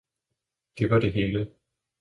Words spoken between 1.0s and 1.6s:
Hele!